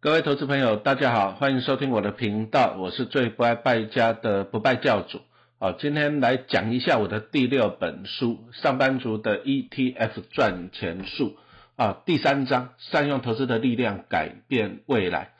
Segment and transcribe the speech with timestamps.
[0.00, 5.22] 各位投资朋友，大家好，欢迎收听我的频道，我是最不爱败家的不败教主。
[5.58, 11.36] 好，今天来讲一下我的第六本书《上班族的 ETF 赚钱术》
[11.82, 15.32] 啊，第三章善用投资的力量改变未来。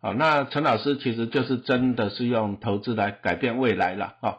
[0.00, 4.38] 好，那陈老师其实就是真的是用投资来改变未来了啊，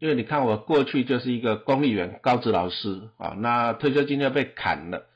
[0.00, 5.06] 因为你看我过去就是一个公立员高职老师啊，那退休金要被砍了。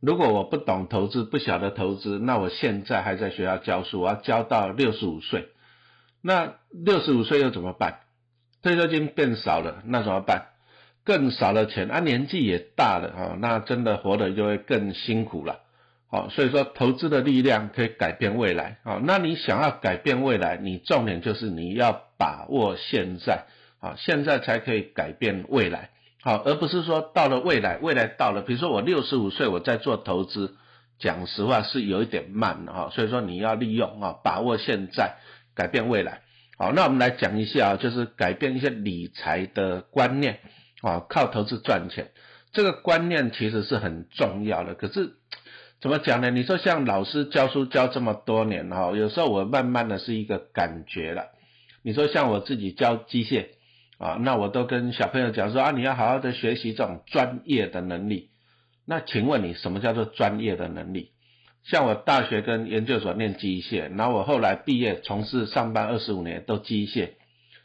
[0.00, 5.48] 如果我不懂投资，不晓得投资，那我现在还在学校教书，我要教到六十五岁。
[6.22, 8.00] 那六十五岁又怎么办？
[8.62, 10.46] 退休金变少了，那怎么办？
[11.04, 15.60] 更少了钱，啊，年纪也大了啊，那真的活得就会更辛苦了。
[16.08, 18.78] 好，所以说投资的力量可以改变未来。
[18.84, 23.44] 好，那你想要改变未来，你重点就是你要把握现在，
[23.80, 25.90] 啊，现在才可以改变未来。
[26.22, 30.54] 好，而不是说到了未来，未来到了，比如说我六十五岁我在做投资，
[30.98, 35.16] 讲实话是有一点慢的哈，所以说你要利用啊，把握现在，
[35.54, 36.20] 改变未来。
[36.58, 40.40] 好，那我们来讲一下，就是改变一些理财的观念
[40.82, 42.10] 啊，靠投资赚钱，
[42.52, 44.74] 这个观念其实是很重要的。
[44.74, 45.14] 可是
[45.80, 46.30] 怎么讲呢？
[46.30, 51.28] 你说像老师教书教这么多年哈，有时候我慢慢的是一个感觉了。
[51.82, 53.46] 你说像我自己教机械。
[54.00, 58.30] 啊，那我都跟小朋友讲说啊，你要好好的学习这种专业的能力。
[58.86, 61.10] 那请问你什么叫做专业的能力？
[61.64, 67.10] 像我大学跟研究所念机械，然后我后来毕业从事上班二十五年都机械。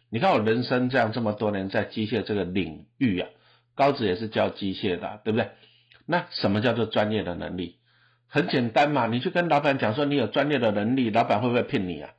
[0.10, 3.30] 你看我人生这样这么多年在机械这个领域啊，
[3.74, 5.52] 高职也是教机械的，对不对？
[6.06, 7.78] 那什么叫做专业的能力？
[8.28, 12.12] 很简单嘛，你去跟老板讲说你有专业的能力，老板会不会骗你啊？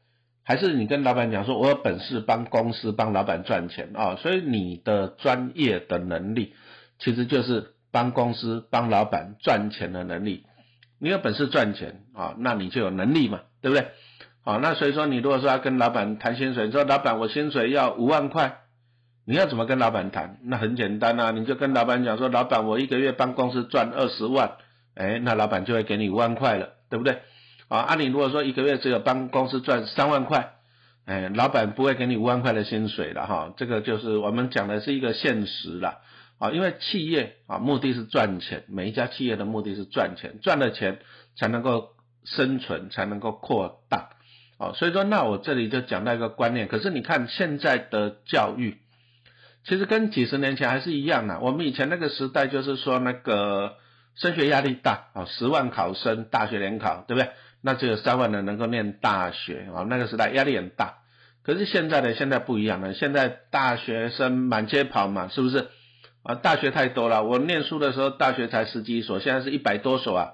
[0.48, 6.54] 还是你跟老板讲说，我有本事帮公司帮老板赚钱啊，所以你的专业的能力
[7.00, 10.44] 其实就是帮公司帮老板赚钱的能力。
[11.00, 13.88] 你有本事赚钱啊，那你就有能力嘛，对不对？
[14.44, 18.58] 好，那所以说你如果说要跟老板谈薪水，你说老板我薪水要五万块，
[19.26, 20.38] 你要怎么跟老板谈？
[20.44, 24.52] 那很简单啊，你就跟老板讲说，老板我一个月帮公司赚二十万，
[24.94, 27.18] 哎，那老板就会给你五万块了，对不对？
[27.68, 30.54] 啊，按你如果说一个月只有帮公司赚三万块，
[31.04, 33.54] 哎，老板不会给你五万块的薪水了哈。
[33.56, 36.00] 这个就是我们讲的是一个现实了
[36.38, 40.98] 啊，因为企业啊目的是赚钱，每一家企业的目的是赚钱，赚了钱
[41.36, 41.90] 才能够
[42.24, 44.10] 生存，才能够扩大。
[44.58, 48.78] 哦，所以说那我这里就讲到一个观念，可是你看现在的教育，
[49.64, 51.40] 其实跟几十年前还是一样的。
[51.40, 53.74] 我们以前那个时代就是说那个
[54.14, 57.30] 升学压力大啊，十万考生大学联考，对不对？
[57.66, 60.98] 那只有三万人能够念大学啊，那个时代压力很大。
[61.42, 65.66] 可是现在呢，现在不一样了，现在大学生满街跑嘛，是不是？
[66.22, 67.24] 啊，大学太多了。
[67.24, 70.30] 我念书的时候，大学才十几所，现在是一百多所啊，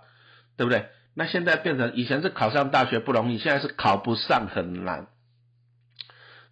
[0.58, 0.84] 对不对？
[1.14, 5.06] 那现在变成以前是考上大学不容易，现在是考不上很难。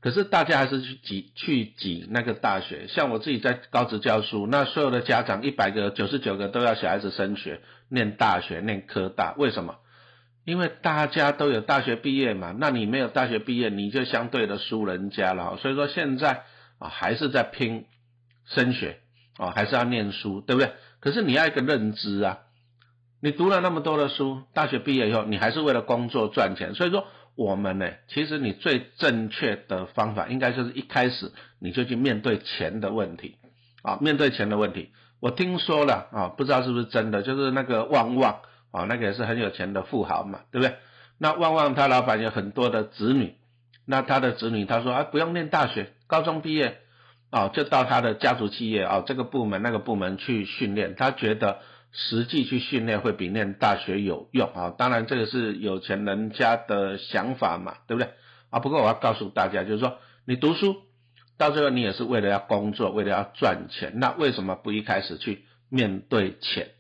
[0.01, 9.77] 可是大家还是去挤去挤那个大学，像我自己在高职教书，那所有的家长一百个九十九个都要小孩子升学，念大学，念科大，为什么？
[10.45, 15.59] 因为大家都有大学毕业嘛，那你没有大学毕业，你就相对的输人家了。
[15.59, 16.45] 所以说现在
[16.79, 17.85] 啊，还是在拼
[18.47, 19.01] 升学
[19.37, 20.73] 啊，还是要念书，对不对？
[20.99, 22.39] 可是你要一个认知啊，
[23.21, 26.75] 你读了那么多的书，大学毕业以后，你还是为了工作赚钱。
[26.75, 33.37] 所以说我们呢，其实你最正确的方法，应该就是一开始你就去面对钱的问题
[33.83, 34.91] 啊，面对钱的问题。
[35.21, 38.41] 我听说了啊，不知道是不是真的，就是那个旺旺。
[38.73, 40.77] 哦，那个也是很有钱的富豪嘛，对不对？
[41.19, 43.35] 那旺旺他老板有很多的子女，
[43.87, 46.79] 那他的子女他说啊，不用念大学，高中毕业，
[47.31, 51.59] 哦，就到他的家族企业啊这个部门那个部门去训练，他觉得
[51.93, 54.75] 实际去训练会比念大学有用啊。
[54.79, 58.13] 当然这个是有钱人家的想法嘛，对不对？
[58.51, 60.77] 啊，不过我要告诉大家，就是说你读书
[61.37, 66.71] 到最后你也是为了要工作，为了要赚钱，那为什么不一开始去面对钱？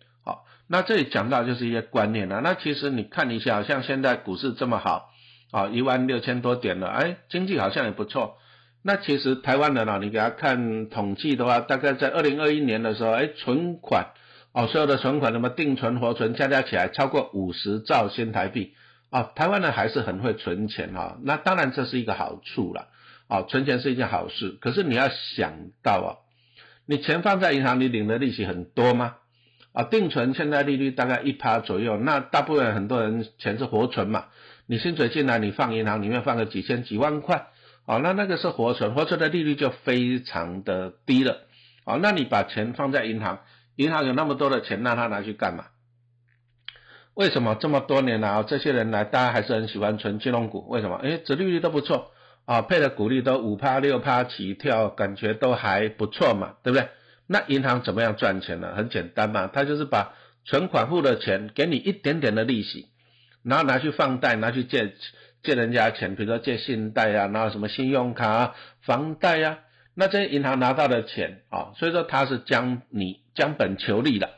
[0.72, 2.40] 那这里讲到就是一些观念了。
[2.42, 5.10] 那其实你看一下，像现在股市这么好，
[5.50, 8.36] 啊，一万六千多点了，哎，经济好像也不错。
[8.84, 14.12] 那其实台湾人啊，你给他看统计的话，大概在二零二一年的时候，哎，存款，
[14.52, 18.74] 哦，所有的存款，那么定存、活存加加起来超过五十兆新台币，
[19.10, 21.18] 啊，台湾人还是很会存钱哈。
[21.24, 22.86] 那当然这是一个好处了，
[23.26, 24.56] 啊，存钱是一件好事。
[24.60, 25.52] 可是你要想
[25.82, 26.08] 到啊，
[26.86, 29.16] 你钱放在银行，你领的利息很多吗？
[29.72, 34.24] 啊，定存现在利率大概一趴左右，那大部分很多人钱是活存嘛，
[34.66, 37.46] 你薪水进来，你放银行里面放个几千几万块，
[37.86, 41.38] 哦，那那个是活存，活存的利率就非常的低了，
[41.84, 43.40] 哦，那你把钱放在银行，
[43.76, 45.66] 银行有那么多的钱，那他拿去干嘛？
[47.14, 50.66] 为什么这么多年来这些人来，大家还是很喜欢存金融股？
[50.68, 50.96] 为什么？
[50.96, 52.12] 哎，这利率都不错
[52.44, 56.88] 啊，配的股利都五趴六趴起跳，感觉都还不错嘛，对不对？
[57.32, 58.74] 那银行怎么样赚钱呢？
[58.74, 62.88] 很简单嘛，他就是把存款户的钱给你一点点的利息，
[63.44, 64.94] 然后拿去放贷，拿去借
[65.44, 69.60] 借人家钱，比如说借信贷啊，然后什么信用卡、房贷呀，
[69.94, 74.30] 那这些银行拿到的钱啊，所以说他是将你将本求利的。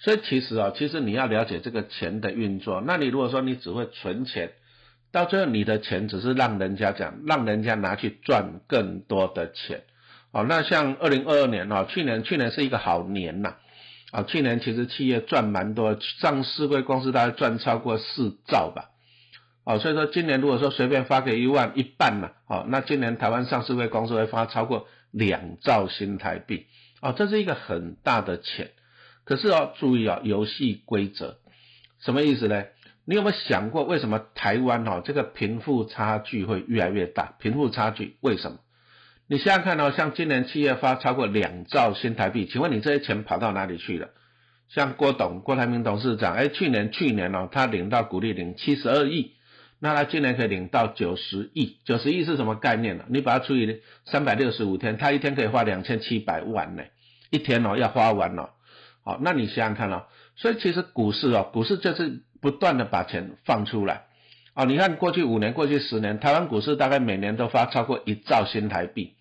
[0.00, 2.82] 所以其实啊，其实你要了解这个钱的运作。
[2.84, 4.54] 那你如果说你只会存钱，
[5.12, 9.82] 到最后你的钱只是让人家讲，让人家拿去赚更多的钱。
[10.32, 13.56] 哦，那像二零二二年哦，去年去年是一个好年呐。
[14.10, 18.86] 啊，去年其实企业赚蛮多，上市规公司大概赚超过四兆吧。
[19.64, 26.66] 哦，所以说今年如果说随便发给一万一半嘛，哦，那今年台湾上市会公司会发超过两兆新台币。
[27.02, 28.70] 哦，这是一个很大的钱。
[29.24, 31.36] 可是哦，注意啊，游戏规则
[32.00, 32.64] 什么意思呢？
[33.04, 37.34] 你有没有想过，为什么台湾哦这个贫富差距会越来越大？
[37.38, 38.58] 贫富差距为什么？
[39.30, 44.08] 你想想看哦，像今年企业发超过两兆新台币，请问你这些钱跑到哪里去了？
[44.70, 49.32] 像郭董、郭台铭董事长，哎，去年去年哦，他领到股利领七十二亿，
[49.80, 53.04] 那他今年可以领到九十亿，九十亿是什么概念呢？
[53.08, 56.84] 你把它除以三百六十五天，他一天可以花两千七百万呢，
[57.30, 58.54] 一天哦要花完了。
[59.04, 60.04] 好，那你想想看哦，
[60.36, 64.04] 所以其实股市哦，股市就是不断的把钱放出来，
[64.54, 69.14] 哦，你看过去五年、过去十年，台湾股市大概每年都发超过一兆新台币，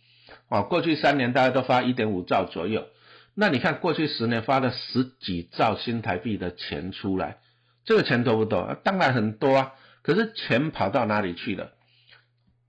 [0.49, 2.87] 哦，过去三年大概都发一点五兆左右，
[3.35, 7.37] 那你看过去十年发了十几兆新台币的钱出来，
[7.85, 8.75] 这个钱多不多？
[8.83, 11.71] 当然很多啊，可是钱跑到哪里去了？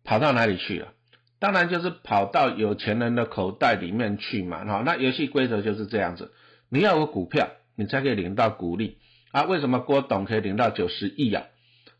[0.05, 0.89] 跑到哪里去了？
[1.39, 6.33] 当然就是跑到有钱人的口袋里面去嘛，哈，那游戏规则就是这样子。
[6.69, 8.99] 你要有股票，你才可以领到股利
[9.31, 9.45] 啊？
[9.45, 11.45] 为什么郭董可以领到九十亿啊？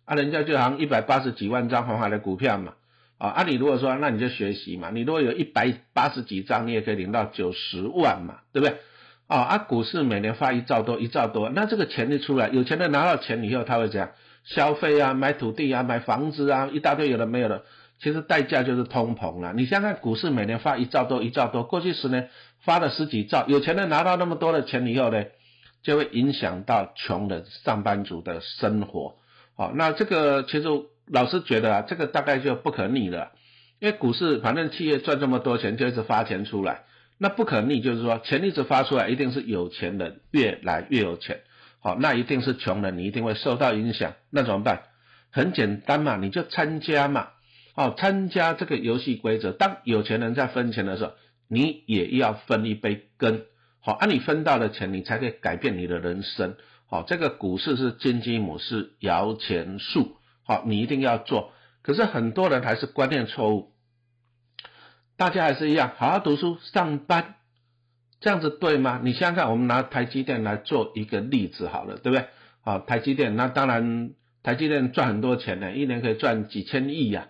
[0.05, 2.75] 啊，人家就好像一百八十几万张红海的股票嘛，
[3.19, 8.79] 啊，啊，你如果说那你就学习嘛，你如果有一百八十几张，你也可以领到九十万嘛，对不对？
[9.27, 14.11] 啊，啊，股市每年发一兆多，一兆多，那这个钱一出来，有钱人拿到钱以后，他会怎样？
[14.45, 17.65] 消费啊，买土地啊，买房子啊，一大堆有的没有的。
[18.01, 19.53] 其实代价就是通膨了。
[19.55, 22.31] 你想想，股市每年发一兆多，一兆多，过去十年
[22.61, 25.25] 发了十几兆，有钱人拿到那么多的钱以后呢，
[25.83, 29.17] 就会影响到穷人、上班族的生活。
[29.57, 30.69] 好，那这个其实
[31.11, 33.33] 老师觉得啊，这个大概就不可逆了，
[33.81, 36.85] 因为股市反正企业赚这么多钱，就一直发钱出来，
[37.19, 41.41] 那不可逆就是说，钱一直发出来，一定是有钱人越来越有钱。
[41.81, 44.15] 好，那一定是穷人，你一定会受到影响。
[44.31, 44.83] 那怎么办？
[45.31, 47.29] 很简单嘛，你就参加嘛。
[47.75, 51.13] 哦，参加这个游戏规则，当有钱人在分钱的时候，
[51.49, 53.43] 你也要分一杯羹。
[53.81, 56.57] 好，按你分到的钱，你才可以改变你的人生。
[56.87, 60.18] 好，这个股市是金鸡母，是摇钱树。
[60.49, 61.53] 好，你一定要做。
[61.83, 63.73] 可是很多人还是观念错误，
[65.19, 67.35] 大家还是一样，好好读书、上班，
[68.21, 68.99] 这样子对吗？
[69.05, 72.27] 你想想看，我们拿台积电来做一个例子好了，对不对？
[72.63, 74.13] 好，台积电，那当然
[74.43, 77.29] 台积电赚很多钱呢，一年可以赚几千亿呀。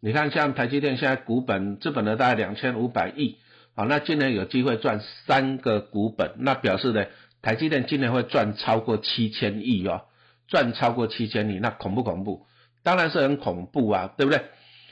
[0.00, 3.38] 你看，像台积电现在股本资本的大概两千五百亿，
[3.74, 7.06] 好，那今年有机会赚三个股本，那表示呢，
[7.42, 10.02] 台积电今年会赚超过七千亿哦，
[10.46, 12.46] 赚超过七千亿，那恐不恐怖？
[12.82, 14.42] 当然是很恐怖啊，对不对？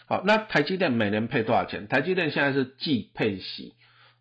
[0.07, 1.89] 好，那台积电每年配多少钱？
[1.89, 3.75] 台积电现在是季配息，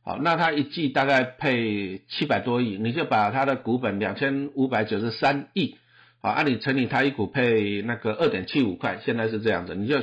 [0.03, 5.77] 好，那它一季大概配七百多亿，你就把它的股本两千五百九十三亿，
[6.21, 10.01] 好，按你乘以它一股配那个二点七五块，现在是这样子，你就。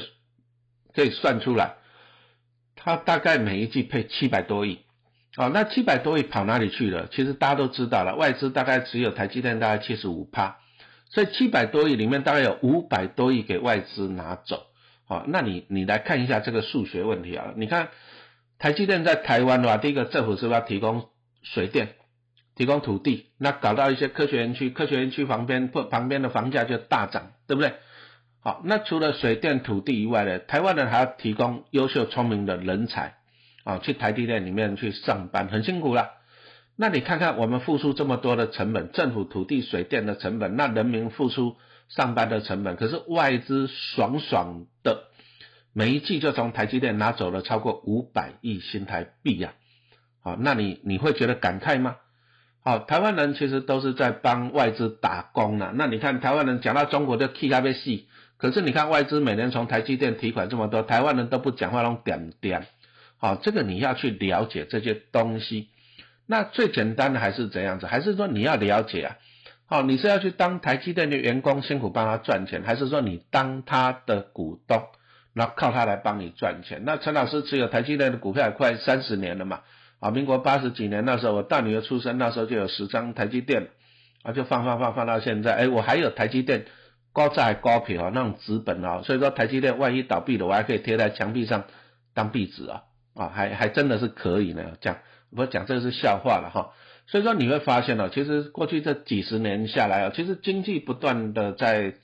[0.94, 1.74] 可以算出来，
[2.74, 4.78] 它大概每一季配七百多亿，
[5.36, 7.08] 好，那七百多亿跑哪里去了？
[7.12, 10.56] 其实大家都知道了，外资大概只有台积电大概七十五趴，
[11.08, 14.66] 所以七百多亿里面大概有五百多亿给外资拿走，
[15.06, 17.88] 好，那你你来看一下这个数学问题啊，你看
[18.58, 21.08] 台积电在台湾的话，第一个政府是不是要提供
[21.42, 21.94] 水电，
[22.54, 27.74] 提供土地，那搞到一些科学园区，科学园区旁边或旁边的房价就大涨，对不对？
[28.40, 33.14] 好，那除了水电土地以外呢，台湾人还要提供优秀聪明的人才，
[33.64, 36.10] 啊，去台积电里面去上班，很辛苦了。
[36.78, 41.56] 那你看看我们付出这么多的成本，政府土地水电的成本，那人民付出
[41.88, 45.04] 上班的成本，可是外资爽爽的，
[45.72, 49.54] 每一季就从台积电拿走了超过五百亿新台币呀。
[50.22, 51.96] 好，那你你会觉得感慨吗？
[52.62, 55.72] 好，台湾人其实都是在帮外资打工呢。
[55.74, 58.08] 那你看台湾人讲到中国就 K 咖啡戏。
[58.36, 62.66] 可是你看外资每年从台积电提款这么多，台湾人都不讲话，那种点点。
[63.16, 65.70] 好，这个你要去了解这些东西。
[66.26, 67.86] 那最简单的还是怎样子？
[67.86, 69.16] 还是说你要了解啊？
[69.68, 74.82] 好，你是要去当台积电的员工，辛苦帮他赚钱，还是说你当他的股东，
[75.34, 76.82] 然后靠他来帮你赚钱？
[76.84, 79.60] 那陈老师持有台积电的股票也快三十年了嘛？
[79.98, 83.68] 啊，民国八十几年那时候，我大女儿出生那时候就有十张台积电，
[84.22, 86.66] 啊，就放放放放到现在，哎，我还有台积电
[87.12, 91.64] 高债高票啊，那种资本啊，所以说台积电万一倒闭了，我还可以贴在墙壁上
[92.14, 92.82] 当壁纸啊，
[93.14, 94.98] 啊，还还真的是可以呢，这样
[95.30, 96.72] 我讲这个是笑话了哈。
[97.06, 101.94] 所以说你会发现呢，其实过去这几十年下来啊，其实经济不断的在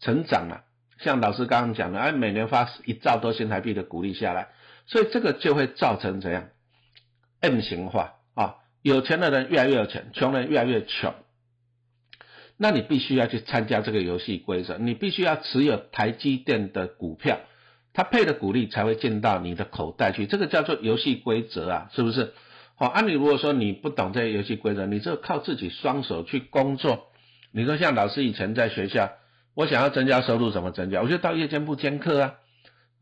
[0.00, 0.64] 成长啊，
[0.98, 4.48] 像老师刚刚讲的，哎，每年发一兆多新台币的鼓励下来，
[4.86, 6.48] 所以这个就会造成怎样
[7.40, 8.14] ？M 型化。
[8.34, 11.12] 啊，有钱的人越来越有钱，穷人越来越穷。
[12.56, 17.40] 那你必须要去参加这个游戏规则，你必须要持有台积电的股票，
[18.00, 22.32] 他配的股利才会进到你的口袋去，这个叫做游戏规则啊，是不是？
[22.74, 27.08] 好，按你如果说你不懂这些游戏规则，你就靠自己双手去工作。
[27.52, 29.10] 你说像老师以前在学校，
[29.54, 31.02] 我想要增加收入，怎么增加？
[31.02, 32.36] 我就到夜间部兼课啊。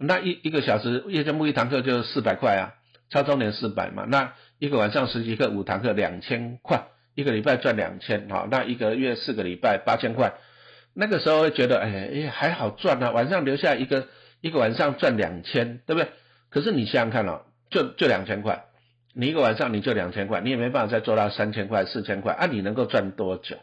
[0.01, 2.75] 那一一个小时夜间部一堂课就是四百块啊，
[3.09, 4.05] 超重点四百嘛。
[4.09, 10.35] 那一个晚上十几课五堂课两千块，一个礼拜赚两千，好，那一个月四个礼拜八千块。
[10.93, 14.09] 那个时候会觉得，哎哎还好赚啊，晚上留下一个
[14.41, 16.11] 一个晚上赚两千，对不对？
[16.51, 18.65] 可是你想想看哦，就就两千块。
[19.15, 22.47] 你一个晚上你就两千块，你也没办法再做到三千块、四千块啊！
[22.47, 23.57] 你能够赚多久？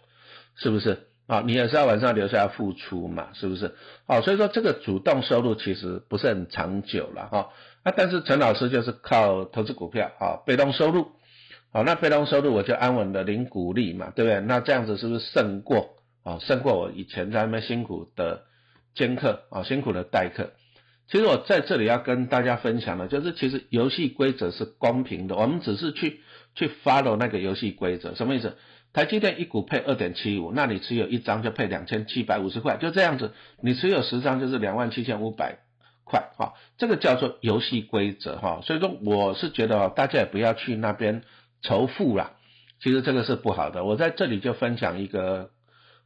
[0.58, 1.42] 是不是啊？
[1.46, 3.30] 你也是要晚上留下来付出嘛？
[3.34, 3.74] 是不是？
[4.06, 7.50] 好，所以说这个主动收入其实不是很长久了哈。
[7.84, 11.12] 啊，但是陈老师就是靠投资股票啊，被动收入。
[11.72, 14.42] 好，那被动收入我就安稳的领股利嘛，对不对？
[14.42, 16.40] 那这样子是不是胜过啊？
[16.42, 18.44] 胜过我以前在那边辛苦的
[18.94, 20.52] 兼课啊，辛苦的代课。
[21.08, 26.22] 其实我在这里要跟大家分享的，就是其实游戏规则是公平的，我们只是去
[26.56, 28.58] 去 follow 那个游戏规则，什么意思？
[28.92, 35.60] 台积电一股配二点七五，那你持有一张就配两千七百五十块，就这样子，你持有十张就是两万七千五百
[36.06, 41.24] 块，哈，这个叫做游戏规则，哈，所以说我是觉得大家也不要去那边
[41.62, 42.32] 仇富啦，
[42.82, 43.84] 其实这个是不好的。
[43.84, 45.50] 我在这里就分享一个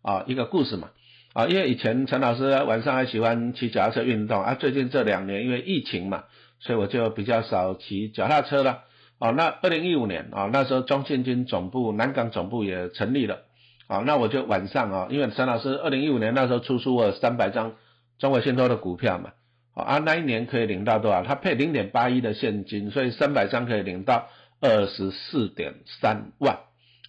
[0.02, 0.90] 啊一个故事嘛。
[1.34, 6.24] 啊，因为以前陈老师晚上还喜欢骑脚踏车运动啊，最近这两年因为疫情嘛，
[6.60, 8.84] 所以我就比较少骑脚踏车了。
[9.20, 13.42] 啊，那二零一五年啊，那时候中信金总部南港总部也成立了。
[13.88, 17.74] 啊，那我就晚上啊，因为陈老师二零一五年那时候出书了三百张
[18.18, 19.32] 中国信托的股票嘛，
[19.76, 21.22] 啊，那一年可以领到多少？
[21.24, 24.30] 他配零点八一的现金，所以三百张可以领到
[24.62, 26.60] 二十四点三万。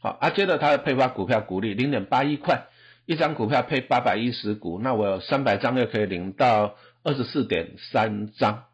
[0.03, 2.67] 好，啊，接着他的配发股票股利零点八一块。
[3.11, 8.67] 一张股票配八百一十股，那我有三百张就可以领到二十四点三张，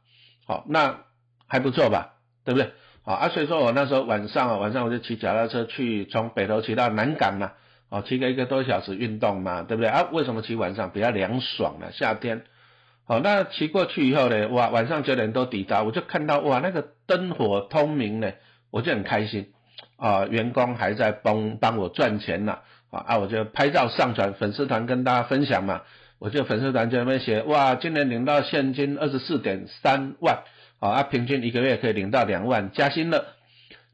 [0.46, 1.04] 好，那
[1.48, 2.70] 还不错吧，对不对？
[3.02, 7.52] 好啊，所以说我那时候晚上啊，晚上我就骑脚踏车去从北头骑到南港嘛，
[7.88, 10.06] 哦，骑个一个多小时运动嘛，对不对啊？
[10.12, 11.86] 为什么骑晚上比较凉爽呢？
[11.92, 12.42] 夏天，
[13.06, 18.34] 好，那骑过去以后呢，哇，晚上九点多抵达，我就看到哇，那个灯火通明呢，
[18.70, 19.54] 我就很开心
[19.96, 22.58] 啊，员工还在帮帮我赚钱呢。
[22.90, 25.82] 啊啊，我就拍照上传粉丝团跟大家分享嘛。
[26.18, 30.38] 我就粉丝团就那边写，哇，今年领到现金二十四点三万，
[30.80, 33.26] 啊，平均一个月可以领到两万，加薪了。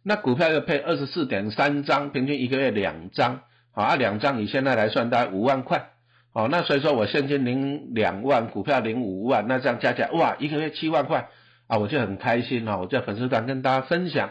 [0.04, 3.40] 那股票又配二十四点三张，平均一个月两张，
[3.74, 5.88] 啊，两张以现在来算大概五万块，
[6.32, 11.28] 哦，那所以说我现金领两万，股票领五万，那这样加起来，哇，一个月七万块，
[11.66, 14.30] 啊，我就很开心啊，我在粉丝团跟大家分享。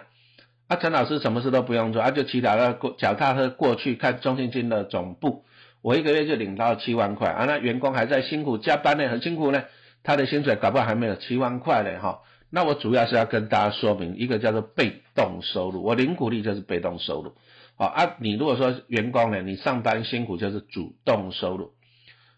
[0.72, 5.44] 啊，陈老师什么事都不用做，啊，就骑脚踏过脚踏车过去看中信金的总部，
[5.82, 9.64] 我一个月就领到七万块啊，那员工还在辛苦加班呢，很辛苦呢，
[10.02, 17.34] 他的薪水搞不好还没有七万块呢，哈，那我主要是要跟大家说明一个叫做被动收入，我零股利就是被动收入，
[17.76, 21.74] 好啊，你如果说员工呢，你上班辛苦就是主动收入，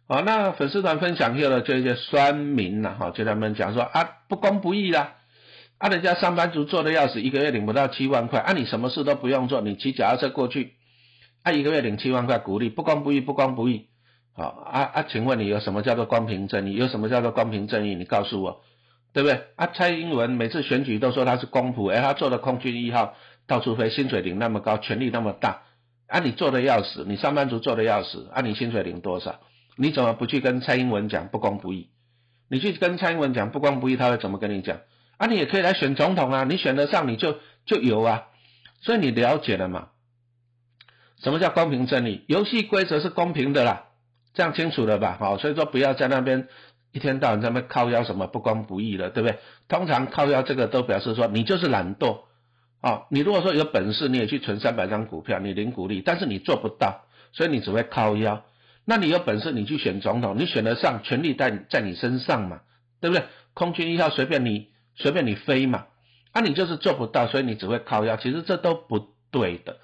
[0.08, 5.18] 好，那粉丝团分享后呢，就一些酸民了，哈，就他们讲说啊，不公不义啦。
[5.84, 8.40] 啊，人家上班族做的要死，一个月领不到七万块。
[8.40, 10.76] 啊，你什么事都不用做，你骑脚踏车过去，
[11.42, 13.88] 啊，一个月领七万块，鼓励不公不义，不公不义。
[14.34, 16.76] 好，啊啊，请问你有什么叫做公平正义？
[16.76, 17.96] 有什么叫做公平正义？
[17.96, 18.62] 你告诉我，
[19.12, 19.42] 对不对？
[19.58, 25.64] 啊，蔡英文每次选举都说他是公仆，哎，他做的空军一号到处飞，薪水领那么高，权力那么大，
[26.08, 29.42] 啊，你做的要死，你上班族做的要死，啊，你薪水领多少？
[29.76, 31.90] 你怎么不去跟蔡英文讲不公不义？
[32.50, 34.78] 你去跟蔡英文讲不公不义，他会怎么跟你讲？
[35.18, 38.28] 啊，你也可以来选总统啊，你选得上你就就有啊，
[38.82, 39.90] 所以你了解了嘛？
[41.22, 42.26] 什么叫公平正义？
[42.28, 43.86] 游戏规则是公平的啦，
[44.34, 45.18] 这样清楚了吧？
[45.20, 46.48] 好，所以说不要在那边
[46.92, 49.40] 一天到晚在那边靠腰什么不公不义的，对不对？
[49.70, 52.24] 通常靠腰这个都表示说你就是懒惰
[52.82, 53.04] 啊。
[53.10, 58.44] 你如果说有本事，你也去存三百张股票，你领股利，但是你做不到，所以你只会靠腰。
[58.86, 62.60] 那你有本事你去选总统，你选得上，权力在在你身上嘛，
[63.00, 63.24] 对不对？
[63.54, 65.86] 空军一号随便你随便你飞嘛，
[66.32, 68.18] 啊你就是做不到，所以你只会靠腰。
[68.18, 69.78] 其实这都不对的，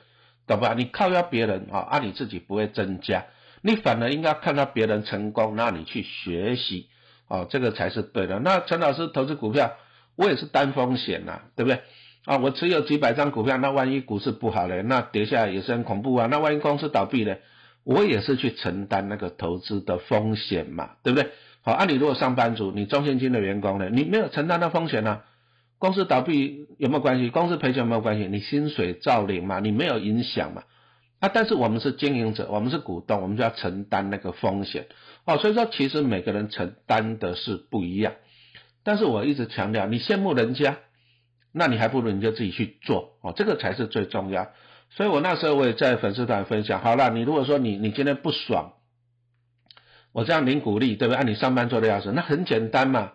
[0.47, 0.73] 懂吧？
[0.77, 3.25] 你靠腰别人啊，啊你自己不会增加，
[3.61, 6.87] 你反而应该看到别人成功，那你去学习，
[7.27, 8.39] 哦这个才是对的。
[8.39, 9.75] 那陈老师投资股票，
[10.15, 11.81] 我也是单风险呐，对不对？
[12.25, 16.27] 啊我持有几百张股票，那万一股市不好嘞，那跌下来也是很恐怖啊。
[16.29, 17.41] 那万一公司倒闭嘞？
[17.89, 21.31] 我也是去承担那个投资的风险嘛，对不对？
[21.61, 25.21] 好，按你如果上班族，你中现金的员工呢，你没有承担的风险呢？
[25.79, 27.31] 公司倒闭有没有关系？
[27.31, 28.27] 公司赔钱有没有关系？
[28.27, 30.65] 你薪水照领嘛，你没有影响嘛？
[31.19, 34.85] 啊，但是我们是经营者，我们是股东，我们就要承担那个风险
[35.25, 35.39] 哦。
[35.39, 38.13] 所以说，其实每个人承担的是不一样。
[38.83, 40.77] 但是我一直强调，你羡慕人家，
[41.51, 44.49] 那你还不如你就自己去做哦，这个才是最重要。
[44.91, 48.73] 所以我那时候我也在粉丝团分享，好了，你如果说你你今天不爽，
[50.11, 51.17] 我这样领鼓励，对不对？
[51.17, 53.11] 按你上班做的要死，那很简单嘛，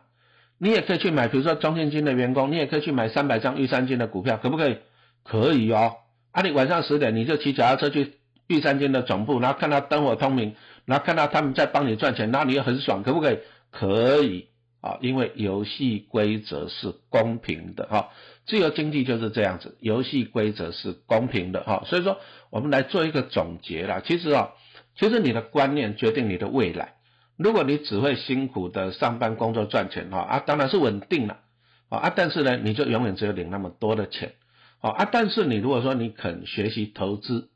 [0.58, 4.78] 你也可以去买，比如说中信金的员工，你也可以去买三百张玉山金的股票，可不可以？
[5.24, 5.96] 可以哦。
[6.30, 8.14] 啊，你晚上十点你就骑脚踏车去
[8.46, 10.54] 玉山金的总部，然后看到灯火通明，
[10.84, 13.38] 然后看到他们在帮你赚钱，那你也很爽，可不可以？
[13.70, 14.48] 可以。
[14.80, 18.10] 啊，因为游戏规则是公平的哈，
[18.46, 22.18] 自由经济就是这样子，游戏规则是公平的哈，所以说
[22.50, 24.02] 我们来做一个总结啦。
[24.04, 24.50] 其实啊，
[24.96, 26.94] 其实你的观念决定你的未来。
[27.36, 31.40] 如果你只会辛苦的上班工作赚钱哈啊，当然是稳定了
[31.88, 34.34] 啊，但是呢，你就永远只有领那么多的钱
[34.80, 37.48] 啊，但是你如果说你肯学习投资，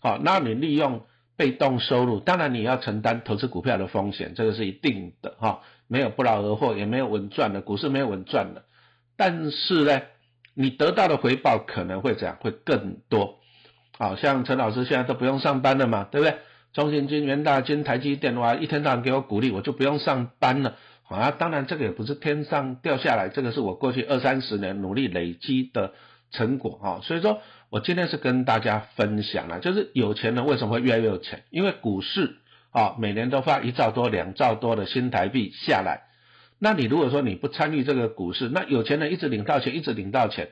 [0.00, 5.62] 好，那你利用被动收入，当然你要承担投资股票的风险，这个是一定的哈。
[5.86, 8.64] 没有不劳而获，也没有稳赚的，股市没有稳赚的，
[9.18, 10.00] 但是呢，
[10.54, 12.36] 你得到的回报可能会怎样？
[12.40, 13.40] 会更多。
[13.98, 16.38] 好像陈老师现在都不用上班了嘛，对不对？
[16.72, 20.76] 中信金、元大金、台积电哇，一天到晚给我鼓励，我就不用上班了。
[21.08, 25.92] 啊，当然这个也不是天上掉下来，这个是我过去二三十年努力累积的
[26.30, 27.00] 成果哈。
[27.02, 27.40] 所以说
[27.70, 31.44] 我今天是跟大家分享了，就是有钱人为什么会越来越有钱？
[31.50, 32.36] 因为股市。
[32.70, 36.08] 啊，每年都发一兆多、两兆多的新台币下来，
[36.58, 40.50] 那你如果说你不参与这个股市，那有钱人一直领到钱，一直领到钱，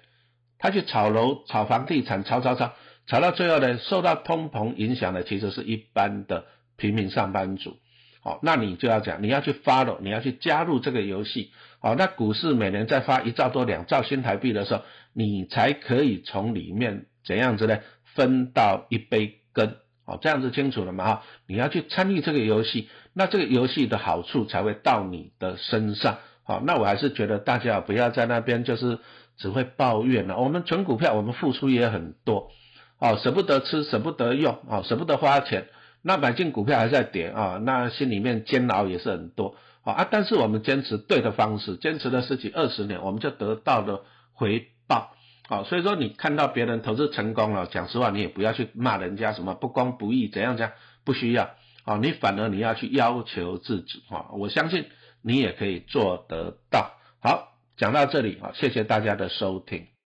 [0.59, 2.73] 他去炒楼、炒房地产、炒炒炒，
[3.07, 6.45] 炒到最后呢，受到通膨影响的其实是一般的
[6.77, 7.77] 平民上班族。
[8.25, 11.51] 好，那你就要讲，你要去 follow，，你要去加入这个游戏。
[11.81, 17.81] 好，那股市每年在发一兆多、两兆新台币的时候，你才可以从里面怎样子呢，
[18.15, 19.75] 分到一杯羹。
[20.05, 21.05] 好，这样子清楚了吗？
[21.05, 26.19] 哈，你要去参与这个游戏，那这个游戏的好处才会到你的身上。
[26.45, 28.99] 好，那我还是觉得大家不要在那边就是
[29.37, 30.39] 只会抱怨了。
[30.39, 32.51] 我们存股票，我们付出也很多，
[32.99, 35.69] 哦，舍不得吃，舍不得用，哦，舍不得花钱。
[36.03, 39.55] 那买进股票还在跌啊，那心里面煎熬也是很多。
[39.85, 45.13] 好啊，但是我们坚持对的方式，坚持了十几二十年，我们就得到了回报。
[45.49, 50.73] 好，所以说你看到别人投资成功了，讲实话，你也不要去骂人家什么不公不义怎样讲，
[51.05, 51.51] 不需要。
[51.85, 54.03] 好，你反而你要去要求自己。
[54.09, 54.87] 啊，我相信
[55.23, 56.95] 你也可以做得到。
[57.21, 59.92] 好，讲到这里，啊，谢谢大家的收听。